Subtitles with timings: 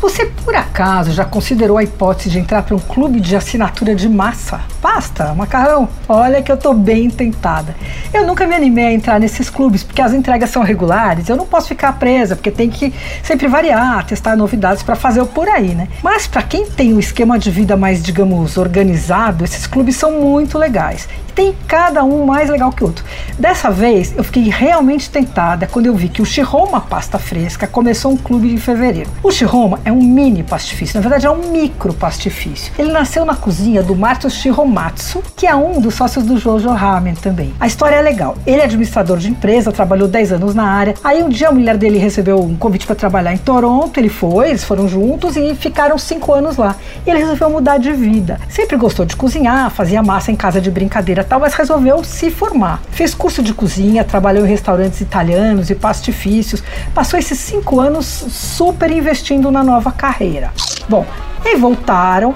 [0.00, 4.08] Você por acaso já considerou a hipótese de entrar para um clube de assinatura de
[4.08, 4.62] massa?
[4.80, 5.90] Pasta, macarrão?
[6.08, 7.76] Olha que eu tô bem tentada.
[8.10, 11.44] Eu nunca me animei a entrar nesses clubes porque as entregas são regulares, eu não
[11.44, 15.74] posso ficar presa porque tem que sempre variar, testar novidades para fazer o por aí,
[15.74, 15.86] né?
[16.02, 20.56] Mas para quem tem um esquema de vida mais, digamos, organizado, esses clubes são muito
[20.56, 21.06] legais
[21.40, 23.02] tem cada um mais legal que o outro.
[23.40, 28.12] Dessa vez, eu fiquei realmente tentada quando eu vi que o Shiroma Pasta Fresca começou
[28.12, 29.08] um clube em fevereiro.
[29.22, 32.70] O Shiroma é um mini pastifício, na verdade é um micro pastifício.
[32.78, 37.14] Ele nasceu na cozinha do Marto Shiromatsu, que é um dos sócios do Jojo Ramen
[37.14, 37.54] também.
[37.58, 38.36] A história é legal.
[38.46, 40.94] Ele é administrador de empresa, trabalhou 10 anos na área.
[41.02, 44.50] Aí um dia a mulher dele recebeu um convite para trabalhar em Toronto, ele foi,
[44.50, 46.76] eles foram juntos e ficaram 5 anos lá.
[47.06, 48.38] E ele resolveu mudar de vida.
[48.50, 52.82] Sempre gostou de cozinhar, fazia massa em casa de brincadeira tal, mas resolveu se formar.
[52.90, 56.62] Fez curso de cozinha, trabalhou em restaurantes italianos e pastifícios,
[56.92, 60.52] passou esses cinco anos super investindo na nova carreira.
[60.88, 61.06] Bom,
[61.44, 62.34] e voltaram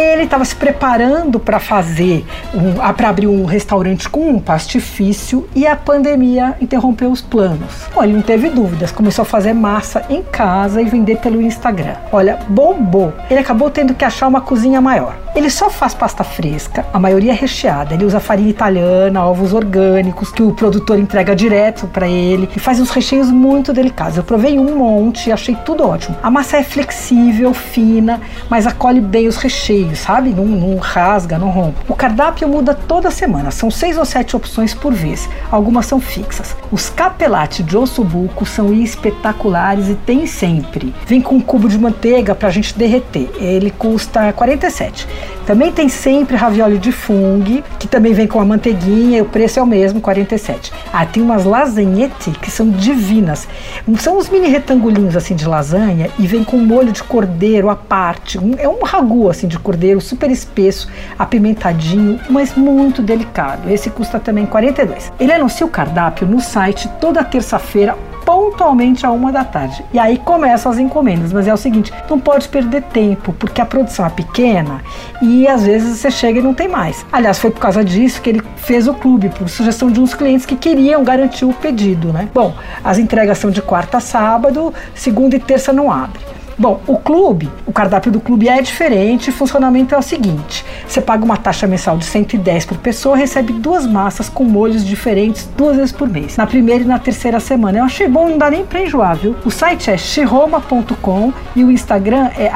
[0.00, 5.66] ele estava se preparando para fazer, um, para abrir um restaurante com um pastifício e
[5.66, 7.88] a pandemia interrompeu os planos.
[7.94, 11.96] Bom, ele não teve dúvidas, começou a fazer massa em casa e vender pelo Instagram.
[12.12, 13.12] Olha, bombou.
[13.28, 15.16] Ele acabou tendo que achar uma cozinha maior.
[15.34, 17.94] Ele só faz pasta fresca, a maioria é recheada.
[17.94, 22.80] Ele usa farinha italiana, ovos orgânicos, que o produtor entrega direto para ele e faz
[22.80, 24.16] uns recheios muito delicados.
[24.16, 26.16] Eu provei um monte e achei tudo ótimo.
[26.22, 30.30] A massa é flexível, fina, mas acolhe bem os recheios, sabe?
[30.30, 31.78] Não, não rasga, não rompe.
[31.88, 35.28] O cardápio muda toda semana, são seis ou sete opções por vez.
[35.50, 36.56] Algumas são fixas.
[36.70, 40.94] Os capelati de ossobuco são espetaculares e tem sempre.
[41.06, 43.30] Vem com um cubo de manteiga pra gente derreter.
[43.38, 45.06] Ele custa 47.
[45.48, 49.62] Também tem sempre ravioli de fungo, que também vem com a manteiguinha, o preço é
[49.62, 50.70] o mesmo, 47.
[50.92, 53.48] Ah, tem umas lasagnette que são divinas.
[53.96, 58.38] São uns mini retangulinhos assim de lasanha e vem com molho de cordeiro à parte.
[58.58, 60.86] é um ragu assim de cordeiro, super espesso,
[61.18, 63.70] apimentadinho, mas muito delicado.
[63.70, 65.10] Esse custa também 42.
[65.18, 67.96] Ele anuncia o cardápio no site toda terça-feira
[68.28, 69.82] pontualmente a uma da tarde.
[69.90, 73.64] E aí começam as encomendas, mas é o seguinte, não pode perder tempo, porque a
[73.64, 74.82] produção é pequena
[75.22, 77.06] e às vezes você chega e não tem mais.
[77.10, 80.44] Aliás, foi por causa disso que ele fez o clube, por sugestão de uns clientes
[80.44, 82.28] que queriam garantir o pedido, né?
[82.34, 86.20] Bom, as entregas são de quarta a sábado, segunda e terça não abre.
[86.58, 89.30] Bom, o clube, o cardápio do clube é diferente.
[89.30, 93.52] O funcionamento é o seguinte: você paga uma taxa mensal de 110 por pessoa, recebe
[93.52, 97.78] duas massas com molhos diferentes duas vezes por mês, na primeira e na terceira semana.
[97.78, 99.36] Eu achei bom, não dá nem pra enjoar, viu?
[99.44, 102.50] O site é chiroma.com e o Instagram é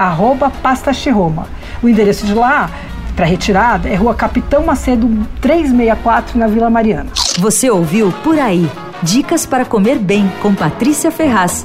[0.63, 1.47] pastachiroma.
[1.81, 2.71] O endereço de lá
[3.15, 5.09] para retirada é Rua Capitão Macedo
[5.41, 7.11] 364 na Vila Mariana.
[7.39, 8.69] Você ouviu Por Aí.
[9.03, 11.65] Dicas para comer bem com Patrícia Ferraz.